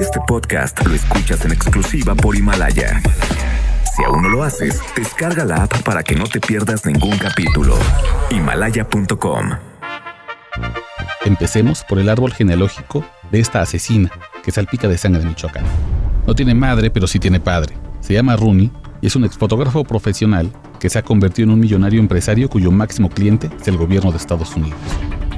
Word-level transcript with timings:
Este 0.00 0.18
podcast 0.26 0.84
lo 0.84 0.94
escuchas 0.94 1.44
en 1.44 1.52
exclusiva 1.52 2.16
por 2.16 2.34
Himalaya. 2.34 3.00
Si 3.94 4.02
aún 4.02 4.22
no 4.22 4.28
lo 4.28 4.42
haces, 4.42 4.80
descarga 4.96 5.44
la 5.44 5.62
app 5.62 5.82
para 5.82 6.02
que 6.02 6.16
no 6.16 6.24
te 6.24 6.40
pierdas 6.40 6.84
ningún 6.86 7.16
capítulo. 7.18 7.76
Himalaya.com 8.30 9.50
Empecemos 11.24 11.84
por 11.88 12.00
el 12.00 12.08
árbol 12.08 12.32
genealógico 12.32 13.04
de 13.30 13.38
esta 13.38 13.60
asesina 13.60 14.10
que 14.42 14.50
salpica 14.50 14.88
de 14.88 14.98
sangre 14.98 15.20
de 15.20 15.28
Michoacán. 15.28 15.64
No 16.26 16.34
tiene 16.34 16.54
madre, 16.54 16.90
pero 16.90 17.06
sí 17.06 17.20
tiene 17.20 17.38
padre. 17.38 17.76
Se 18.00 18.12
llama 18.12 18.34
Rooney 18.34 18.72
y 19.00 19.06
es 19.06 19.14
un 19.14 19.24
exfotógrafo 19.24 19.84
profesional 19.84 20.50
que 20.80 20.90
se 20.90 20.98
ha 20.98 21.02
convertido 21.02 21.46
en 21.46 21.54
un 21.54 21.60
millonario 21.60 22.00
empresario 22.00 22.48
cuyo 22.48 22.72
máximo 22.72 23.08
cliente 23.08 23.48
es 23.60 23.68
el 23.68 23.76
gobierno 23.76 24.10
de 24.10 24.16
Estados 24.16 24.56
Unidos. 24.56 24.80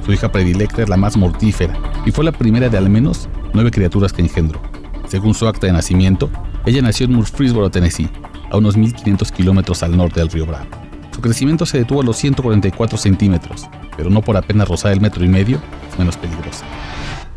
Su 0.03 0.11
hija 0.11 0.31
predilecta 0.31 0.81
es 0.81 0.89
la 0.89 0.97
más 0.97 1.17
mortífera 1.17 1.77
y 2.03 2.11
fue 2.11 2.25
la 2.25 2.31
primera 2.31 2.67
de 2.67 2.79
al 2.79 2.89
menos 2.89 3.29
nueve 3.53 3.71
criaturas 3.71 4.13
que 4.13 4.21
engendró. 4.21 4.61
Según 5.07 5.33
su 5.33 5.47
acta 5.47 5.67
de 5.67 5.73
nacimiento, 5.73 6.29
ella 6.65 6.81
nació 6.81 7.05
en 7.05 7.13
Murfreesboro, 7.13 7.69
Tennessee, 7.69 8.09
a 8.51 8.57
unos 8.57 8.77
1500 8.77 9.31
kilómetros 9.31 9.83
al 9.83 9.95
norte 9.95 10.19
del 10.19 10.29
río 10.29 10.45
Bravo. 10.45 10.67
Su 11.13 11.21
crecimiento 11.21 11.65
se 11.65 11.77
detuvo 11.77 12.01
a 12.01 12.03
los 12.03 12.17
144 12.17 12.97
centímetros, 12.97 13.67
pero 13.95 14.09
no 14.09 14.21
por 14.21 14.37
apenas 14.37 14.67
rozar 14.67 14.93
el 14.93 15.01
metro 15.01 15.23
y 15.23 15.27
medio, 15.27 15.59
es 15.91 15.99
menos 15.99 16.17
peligrosa. 16.17 16.65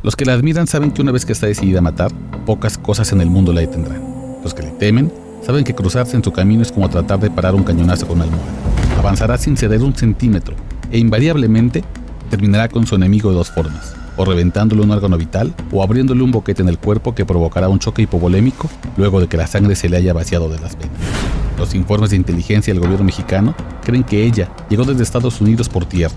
Los 0.02 0.16
que 0.16 0.24
la 0.24 0.34
admiran 0.34 0.66
saben 0.66 0.92
que 0.92 1.02
una 1.02 1.12
vez 1.12 1.26
que 1.26 1.32
está 1.32 1.46
decidida 1.46 1.80
a 1.80 1.82
matar, 1.82 2.12
pocas 2.46 2.78
cosas 2.78 3.12
en 3.12 3.20
el 3.20 3.28
mundo 3.28 3.52
la 3.52 3.60
detendrán. 3.60 4.02
Los 4.42 4.54
que 4.54 4.62
le 4.62 4.70
temen 4.70 5.12
saben 5.42 5.64
que 5.64 5.74
cruzarse 5.74 6.16
en 6.16 6.24
su 6.24 6.32
camino 6.32 6.62
es 6.62 6.72
como 6.72 6.88
tratar 6.88 7.20
de 7.20 7.30
parar 7.30 7.54
un 7.54 7.64
cañonazo 7.64 8.06
con 8.06 8.16
una 8.16 8.24
almohada. 8.24 8.52
Avanzará 8.98 9.36
sin 9.36 9.56
ceder 9.56 9.82
un 9.82 9.94
centímetro 9.94 10.54
e 10.90 10.98
invariablemente 10.98 11.84
terminará 12.30 12.68
con 12.68 12.86
su 12.86 12.94
enemigo 12.94 13.30
de 13.30 13.36
dos 13.36 13.50
formas, 13.50 13.94
o 14.16 14.24
reventándole 14.24 14.82
un 14.82 14.90
órgano 14.90 15.16
vital 15.16 15.54
o 15.72 15.82
abriéndole 15.82 16.22
un 16.22 16.30
boquete 16.30 16.62
en 16.62 16.68
el 16.68 16.78
cuerpo 16.78 17.14
que 17.14 17.24
provocará 17.24 17.68
un 17.68 17.78
choque 17.78 18.02
hipovolémico 18.02 18.68
luego 18.96 19.20
de 19.20 19.28
que 19.28 19.36
la 19.36 19.46
sangre 19.46 19.76
se 19.76 19.88
le 19.88 19.96
haya 19.96 20.12
vaciado 20.12 20.48
de 20.48 20.58
las 20.58 20.76
venas. 20.76 20.96
Los 21.58 21.74
informes 21.74 22.10
de 22.10 22.16
inteligencia 22.16 22.72
del 22.72 22.82
gobierno 22.82 23.04
mexicano 23.04 23.54
creen 23.82 24.04
que 24.04 24.24
ella 24.24 24.50
llegó 24.68 24.84
desde 24.84 25.02
Estados 25.02 25.40
Unidos 25.40 25.68
por 25.68 25.86
tierra. 25.86 26.14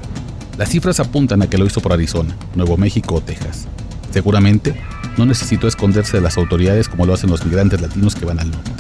Las 0.58 0.70
cifras 0.70 1.00
apuntan 1.00 1.42
a 1.42 1.48
que 1.48 1.58
lo 1.58 1.66
hizo 1.66 1.82
por 1.82 1.94
Arizona, 1.94 2.36
Nuevo 2.56 2.76
México 2.76 3.16
o 3.16 3.22
Texas. 3.22 3.68
Seguramente 4.12 4.76
no 5.18 5.26
necesitó 5.26 5.68
esconderse 5.68 6.18
de 6.18 6.24
las 6.24 6.38
autoridades 6.38 6.90
como 6.90 7.06
lo 7.06 7.14
hacen 7.14 7.30
los 7.30 7.46
migrantes 7.46 7.80
latinos 7.80 8.16
que 8.16 8.26
van 8.26 8.40
al 8.40 8.52
norte. 8.52 8.72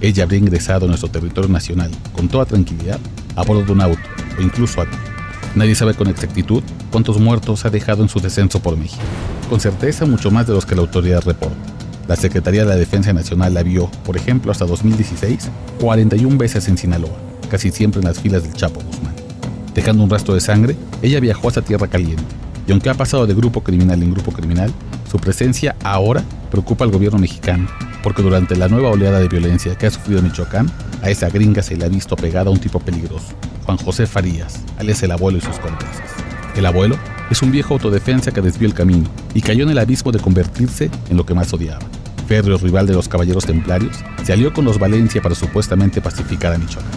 Ella 0.00 0.24
habría 0.24 0.38
ingresado 0.38 0.86
a 0.86 0.88
nuestro 0.88 1.10
territorio 1.10 1.50
nacional 1.50 1.90
con 2.12 2.28
toda 2.28 2.44
tranquilidad 2.44 3.00
a 3.34 3.42
bordo 3.42 3.64
de 3.64 3.72
un 3.72 3.80
auto 3.82 4.00
o 4.38 4.42
incluso 4.42 4.80
a. 4.80 4.86
Nadie 5.56 5.74
sabe 5.74 5.94
con 5.94 6.08
exactitud 6.08 6.62
cuántos 6.92 7.18
muertos 7.18 7.64
ha 7.64 7.70
dejado 7.70 8.02
en 8.02 8.10
su 8.10 8.20
descenso 8.20 8.60
por 8.60 8.76
México. 8.76 9.02
Con 9.48 9.58
certeza 9.58 10.04
mucho 10.04 10.30
más 10.30 10.46
de 10.46 10.52
los 10.52 10.66
que 10.66 10.74
la 10.74 10.82
autoridad 10.82 11.22
reporta. 11.24 11.56
La 12.06 12.14
Secretaría 12.14 12.60
de 12.60 12.68
la 12.68 12.76
Defensa 12.76 13.14
Nacional 13.14 13.54
la 13.54 13.62
vio, 13.62 13.90
por 14.04 14.18
ejemplo, 14.18 14.52
hasta 14.52 14.66
2016, 14.66 15.48
41 15.80 16.36
veces 16.36 16.68
en 16.68 16.76
Sinaloa, 16.76 17.16
casi 17.50 17.70
siempre 17.70 18.00
en 18.00 18.06
las 18.06 18.20
filas 18.20 18.42
del 18.42 18.52
Chapo 18.52 18.80
Guzmán. 18.82 19.14
Dejando 19.74 20.04
un 20.04 20.10
rastro 20.10 20.34
de 20.34 20.40
sangre, 20.42 20.76
ella 21.00 21.20
viajó 21.20 21.48
hasta 21.48 21.62
Tierra 21.62 21.88
Caliente, 21.88 22.22
y 22.66 22.72
aunque 22.72 22.90
ha 22.90 22.94
pasado 22.94 23.26
de 23.26 23.34
grupo 23.34 23.62
criminal 23.62 24.02
en 24.02 24.12
grupo 24.12 24.32
criminal, 24.32 24.72
su 25.10 25.18
presencia 25.18 25.76
ahora 25.84 26.24
preocupa 26.50 26.84
al 26.84 26.90
gobierno 26.90 27.18
mexicano, 27.18 27.66
porque 28.02 28.22
durante 28.22 28.56
la 28.56 28.68
nueva 28.68 28.90
oleada 28.90 29.20
de 29.20 29.28
violencia 29.28 29.76
que 29.76 29.86
ha 29.86 29.90
sufrido 29.90 30.22
Michoacán, 30.22 30.70
a 31.02 31.10
esa 31.10 31.28
gringa 31.28 31.62
se 31.62 31.76
le 31.76 31.84
ha 31.84 31.88
visto 31.88 32.16
pegada 32.16 32.50
a 32.50 32.52
un 32.52 32.58
tipo 32.58 32.80
peligroso, 32.80 33.34
Juan 33.64 33.76
José 33.78 34.06
Farías, 34.06 34.60
alias 34.78 35.02
el 35.02 35.12
abuelo 35.12 35.38
y 35.38 35.40
sus 35.40 35.58
cómplices. 35.58 36.00
El 36.56 36.66
abuelo 36.66 36.96
es 37.30 37.42
un 37.42 37.50
viejo 37.50 37.74
autodefensa 37.74 38.32
que 38.32 38.40
desvió 38.40 38.66
el 38.66 38.74
camino 38.74 39.08
y 39.34 39.42
cayó 39.42 39.64
en 39.64 39.70
el 39.70 39.78
abismo 39.78 40.10
de 40.10 40.18
convertirse 40.18 40.90
en 41.10 41.16
lo 41.16 41.26
que 41.26 41.34
más 41.34 41.52
odiaba. 41.52 41.84
Férreo 42.26 42.58
rival 42.58 42.86
de 42.86 42.94
los 42.94 43.08
caballeros 43.08 43.44
templarios, 43.44 43.98
se 44.24 44.32
alió 44.32 44.52
con 44.52 44.64
los 44.64 44.78
Valencia 44.78 45.22
para 45.22 45.34
supuestamente 45.34 46.00
pacificar 46.00 46.52
a 46.54 46.58
Michoacán. 46.58 46.90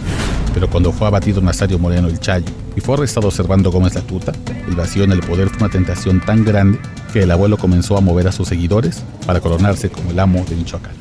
Pero 0.52 0.68
cuando 0.68 0.92
fue 0.92 1.06
abatido 1.06 1.40
Nazario 1.40 1.78
Moreno 1.78 2.08
el 2.08 2.18
Chayo 2.18 2.52
y 2.76 2.80
fue 2.80 2.94
arrestado 2.94 3.30
Servando 3.30 3.70
Gómez 3.70 3.94
la 3.94 4.02
Tuta, 4.02 4.32
el 4.68 4.74
vacío 4.74 5.04
en 5.04 5.12
el 5.12 5.20
poder 5.20 5.48
fue 5.48 5.58
una 5.58 5.68
tentación 5.68 6.20
tan 6.20 6.44
grande 6.44 6.78
que 7.12 7.22
el 7.22 7.30
abuelo 7.30 7.56
comenzó 7.56 7.96
a 7.96 8.00
mover 8.00 8.28
a 8.28 8.32
sus 8.32 8.48
seguidores 8.48 9.02
para 9.26 9.40
coronarse 9.40 9.90
como 9.90 10.10
el 10.10 10.18
amo 10.18 10.44
de 10.48 10.56
Michoacán. 10.56 10.92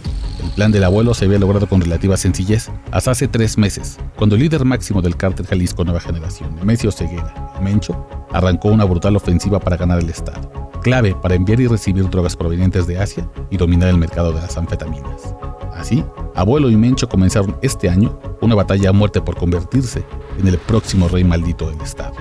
El 0.43 0.51
plan 0.51 0.71
del 0.71 0.83
abuelo 0.83 1.13
se 1.13 1.25
había 1.25 1.39
logrado 1.39 1.67
con 1.67 1.81
relativa 1.81 2.15
sencillez 2.15 2.71
hasta 2.91 3.11
hace 3.11 3.27
tres 3.27 3.57
meses, 3.57 3.97
cuando 4.15 4.35
el 4.35 4.41
líder 4.41 4.65
máximo 4.65 5.01
del 5.01 5.17
cártel 5.17 5.47
Jalisco 5.47 5.83
Nueva 5.83 5.99
Generación, 5.99 6.55
Nemesio 6.55 6.91
Ceguera, 6.91 7.53
Mencho, 7.61 8.07
arrancó 8.31 8.69
una 8.69 8.85
brutal 8.85 9.15
ofensiva 9.15 9.59
para 9.59 9.77
ganar 9.77 9.99
el 9.99 10.09
Estado, 10.09 10.71
clave 10.81 11.15
para 11.21 11.35
enviar 11.35 11.59
y 11.59 11.67
recibir 11.67 12.09
drogas 12.09 12.35
provenientes 12.35 12.87
de 12.87 12.99
Asia 12.99 13.29
y 13.49 13.57
dominar 13.57 13.89
el 13.89 13.97
mercado 13.97 14.31
de 14.31 14.41
las 14.41 14.57
anfetaminas. 14.57 15.33
Así, 15.75 16.03
Abuelo 16.35 16.69
y 16.69 16.75
Mencho 16.75 17.07
comenzaron 17.07 17.57
este 17.61 17.89
año 17.89 18.19
una 18.41 18.55
batalla 18.55 18.89
a 18.89 18.93
muerte 18.93 19.21
por 19.21 19.35
convertirse 19.35 20.03
en 20.37 20.47
el 20.47 20.57
próximo 20.57 21.07
rey 21.07 21.23
maldito 21.23 21.69
del 21.69 21.81
Estado. 21.81 22.15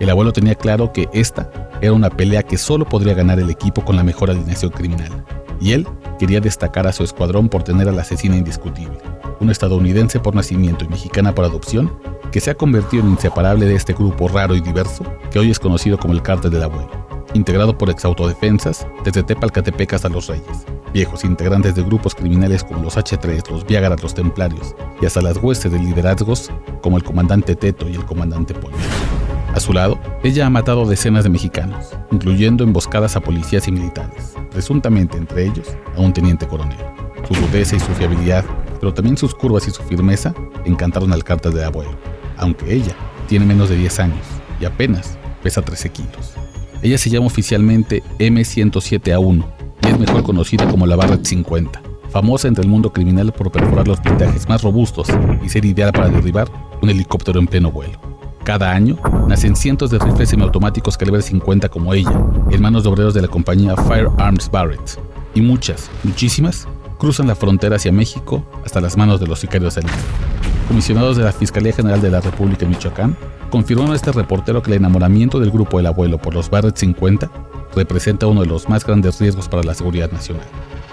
El 0.00 0.10
abuelo 0.10 0.32
tenía 0.32 0.54
claro 0.54 0.92
que 0.92 1.08
esta 1.12 1.70
era 1.80 1.92
una 1.92 2.10
pelea 2.10 2.42
que 2.42 2.58
solo 2.58 2.86
podría 2.86 3.14
ganar 3.14 3.38
el 3.38 3.50
equipo 3.50 3.84
con 3.84 3.96
la 3.96 4.02
mejor 4.02 4.30
alineación 4.30 4.70
criminal, 4.70 5.24
y 5.60 5.72
él 5.72 5.86
quería 6.18 6.40
destacar 6.40 6.86
a 6.86 6.92
su 6.92 7.04
escuadrón 7.04 7.48
por 7.48 7.62
tener 7.62 7.88
a 7.88 7.92
la 7.92 8.02
asesina 8.02 8.36
indiscutible, 8.36 8.98
una 9.40 9.52
estadounidense 9.52 10.20
por 10.20 10.34
nacimiento 10.34 10.84
y 10.84 10.88
mexicana 10.88 11.34
por 11.34 11.44
adopción, 11.44 11.92
que 12.32 12.40
se 12.40 12.50
ha 12.50 12.54
convertido 12.54 13.02
en 13.02 13.10
inseparable 13.10 13.66
de 13.66 13.74
este 13.74 13.92
grupo 13.92 14.28
raro 14.28 14.54
y 14.54 14.60
diverso 14.60 15.04
que 15.30 15.38
hoy 15.38 15.50
es 15.50 15.58
conocido 15.58 15.98
como 15.98 16.14
el 16.14 16.22
Cártel 16.22 16.50
del 16.50 16.62
Abuelo, 16.62 16.90
integrado 17.34 17.76
por 17.76 17.90
exautodefensas 17.90 18.86
desde 19.04 19.22
Tepalcatepec 19.22 19.94
hasta 19.94 20.08
Los 20.08 20.28
Reyes, 20.28 20.64
viejos 20.92 21.24
integrantes 21.24 21.74
de 21.74 21.82
grupos 21.82 22.14
criminales 22.14 22.64
como 22.64 22.82
los 22.82 22.96
H3, 22.96 23.50
los 23.50 23.66
Viagaras, 23.66 24.02
los 24.02 24.14
Templarios, 24.14 24.74
y 25.00 25.06
hasta 25.06 25.22
las 25.22 25.36
huestes 25.38 25.72
de 25.72 25.78
liderazgos 25.78 26.50
como 26.82 26.96
el 26.96 27.04
comandante 27.04 27.56
Teto 27.56 27.88
y 27.88 27.94
el 27.94 28.04
comandante 28.04 28.54
Polo. 28.54 28.76
A 29.54 29.58
su 29.58 29.72
lado, 29.72 29.98
ella 30.22 30.46
ha 30.46 30.50
matado 30.50 30.86
decenas 30.86 31.24
de 31.24 31.30
mexicanos, 31.30 31.90
incluyendo 32.12 32.62
emboscadas 32.62 33.16
a 33.16 33.20
policías 33.20 33.66
y 33.66 33.72
militares, 33.72 34.34
presuntamente 34.50 35.18
entre 35.18 35.46
ellos 35.46 35.66
a 35.96 36.00
un 36.00 36.12
teniente 36.12 36.46
coronel. 36.46 36.78
Su 37.26 37.34
rudeza 37.34 37.76
y 37.76 37.80
su 37.80 37.92
fiabilidad, 37.92 38.44
pero 38.78 38.94
también 38.94 39.16
sus 39.16 39.34
curvas 39.34 39.66
y 39.66 39.72
su 39.72 39.82
firmeza, 39.82 40.34
encantaron 40.64 41.12
al 41.12 41.24
cártel 41.24 41.54
de 41.54 41.64
abuelo, 41.64 41.96
aunque 42.36 42.72
ella 42.72 42.94
tiene 43.28 43.44
menos 43.44 43.68
de 43.68 43.76
10 43.76 44.00
años 44.00 44.26
y 44.60 44.64
apenas 44.64 45.18
pesa 45.42 45.62
13 45.62 45.88
kilos. 45.90 46.34
Ella 46.82 46.96
se 46.96 47.10
llama 47.10 47.26
oficialmente 47.26 48.02
M107A1 48.18 49.44
y 49.82 49.88
es 49.88 49.98
mejor 49.98 50.22
conocida 50.22 50.68
como 50.68 50.86
la 50.86 50.96
Barrett 50.96 51.24
50, 51.24 51.82
famosa 52.10 52.48
entre 52.48 52.64
el 52.64 52.70
mundo 52.70 52.92
criminal 52.92 53.32
por 53.32 53.50
perforar 53.50 53.86
los 53.88 54.00
blindajes 54.02 54.48
más 54.48 54.62
robustos 54.62 55.08
y 55.42 55.48
ser 55.48 55.64
ideal 55.64 55.92
para 55.92 56.08
derribar 56.08 56.48
un 56.82 56.90
helicóptero 56.90 57.40
en 57.40 57.46
pleno 57.46 57.70
vuelo. 57.70 57.98
Cada 58.44 58.72
año 58.72 58.96
nacen 59.28 59.54
cientos 59.54 59.90
de 59.90 59.98
rifles 59.98 60.30
semiautomáticos 60.30 60.96
calibre 60.96 61.22
50 61.22 61.68
como 61.68 61.94
ella, 61.94 62.12
en 62.50 62.62
manos 62.62 62.82
de 62.82 62.88
obreros 62.88 63.14
de 63.14 63.22
la 63.22 63.28
compañía 63.28 63.76
Firearms 63.76 64.50
Barrett. 64.50 64.98
Y 65.34 65.40
muchas, 65.40 65.90
muchísimas, 66.02 66.66
cruzan 66.98 67.28
la 67.28 67.34
frontera 67.34 67.76
hacia 67.76 67.92
México 67.92 68.42
hasta 68.64 68.80
las 68.80 68.96
manos 68.96 69.20
de 69.20 69.26
los 69.26 69.40
sicarios 69.40 69.74
del 69.74 69.84
Comisionados 70.68 71.16
de 71.16 71.24
la 71.24 71.32
Fiscalía 71.32 71.72
General 71.72 72.00
de 72.00 72.10
la 72.10 72.20
República 72.20 72.60
de 72.60 72.68
Michoacán 72.68 73.16
confirmaron 73.50 73.92
a 73.92 73.96
este 73.96 74.12
reportero 74.12 74.62
que 74.62 74.70
el 74.70 74.76
enamoramiento 74.76 75.40
del 75.40 75.50
grupo 75.50 75.78
del 75.78 75.86
abuelo 75.86 76.18
por 76.18 76.32
los 76.32 76.48
Barrett 76.48 76.76
50 76.76 77.28
representa 77.74 78.26
uno 78.26 78.42
de 78.42 78.46
los 78.46 78.68
más 78.68 78.86
grandes 78.86 79.20
riesgos 79.20 79.48
para 79.48 79.64
la 79.64 79.74
seguridad 79.74 80.12
nacional. 80.12 80.46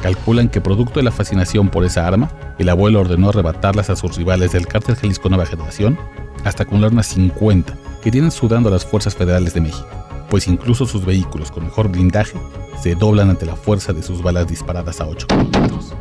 Calculan 0.08 0.48
que 0.48 0.62
producto 0.62 1.02
de 1.02 1.04
la 1.04 1.12
fascinación 1.12 1.68
por 1.68 1.84
esa 1.84 2.08
arma, 2.08 2.32
el 2.60 2.70
abuelo 2.70 3.02
ordenó 3.02 3.28
arrebatarlas 3.28 3.90
a 3.90 3.98
sus 3.98 4.16
rivales 4.16 4.54
del 4.54 4.66
cártel 4.66 4.96
Jalisco 4.96 5.28
Nueva 5.28 5.46
Generación 5.46 6.00
hasta 6.46 6.64
acumular 6.64 6.94
unas 6.94 7.08
50 7.08 7.74
que 8.02 8.10
tienen 8.10 8.32
sudando 8.32 8.70
a 8.70 8.72
las 8.72 8.86
fuerzas 8.86 9.16
federales 9.16 9.54
de 9.54 9.60
México, 9.60 9.86
pues 10.30 10.48
incluso 10.48 10.86
sus 10.86 11.06
vehículos 11.06 11.52
con 11.52 11.66
mejor 11.66 11.90
blindaje 11.90 12.40
se 12.82 12.96
doblan 12.96 13.32
ante 13.32 13.46
la 13.46 13.58
fuerza 13.58 13.92
de 13.92 14.02
sus 14.02 14.24
balas 14.24 14.48
disparadas 14.48 15.02
a 15.02 15.08
8 15.08 15.28
kilómetros. 15.28 15.94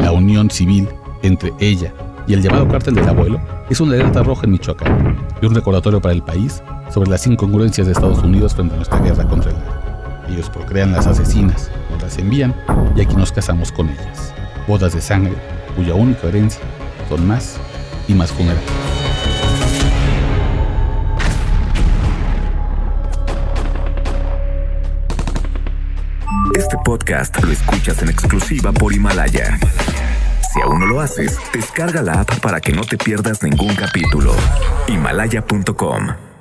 La 0.00 0.12
unión 0.12 0.48
civil 0.50 0.88
entre 1.20 1.52
ella 1.60 1.92
y 2.26 2.32
el 2.32 2.40
llamado 2.40 2.66
cártel 2.68 2.94
del 2.94 3.06
abuelo 3.06 3.38
es 3.68 3.78
una 3.82 3.96
alerta 3.96 4.22
roja 4.22 4.46
en 4.46 4.52
Michoacán 4.52 5.18
y 5.42 5.44
un 5.44 5.54
recordatorio 5.54 6.00
para 6.00 6.14
el 6.14 6.22
país 6.22 6.62
sobre 6.90 7.10
las 7.10 7.26
incongruencias 7.26 7.86
de 7.86 7.92
Estados 7.92 8.22
Unidos 8.22 8.54
frente 8.54 8.72
a 8.72 8.76
nuestra 8.78 8.98
guerra 9.00 9.28
contra 9.28 9.50
el. 9.50 9.81
Ellos 10.28 10.48
procrean 10.50 10.92
las 10.92 11.06
asesinas, 11.06 11.70
nos 11.90 12.02
las 12.02 12.18
envían 12.18 12.54
y 12.94 13.00
aquí 13.00 13.14
nos 13.16 13.32
casamos 13.32 13.72
con 13.72 13.88
ellas. 13.88 14.32
Bodas 14.66 14.94
de 14.94 15.00
sangre 15.00 15.34
cuya 15.76 15.94
única 15.94 16.28
herencia 16.28 16.62
son 17.08 17.26
más 17.26 17.58
y 18.08 18.14
más 18.14 18.32
funerales. 18.32 18.62
Este 26.54 26.76
podcast 26.84 27.42
lo 27.42 27.50
escuchas 27.50 28.02
en 28.02 28.10
exclusiva 28.10 28.72
por 28.72 28.92
Himalaya. 28.92 29.58
Si 30.52 30.60
aún 30.60 30.80
no 30.80 30.86
lo 30.86 31.00
haces, 31.00 31.38
descarga 31.52 32.02
la 32.02 32.20
app 32.20 32.40
para 32.40 32.60
que 32.60 32.72
no 32.72 32.82
te 32.82 32.98
pierdas 32.98 33.42
ningún 33.42 33.74
capítulo. 33.74 34.34
Himalaya.com 34.86 36.31